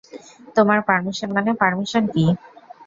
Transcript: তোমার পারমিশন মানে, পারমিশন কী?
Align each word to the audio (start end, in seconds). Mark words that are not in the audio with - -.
তোমার 0.55 0.79
পারমিশন 0.87 1.29
মানে, 1.37 1.51
পারমিশন 1.61 2.03
কী? 2.13 2.25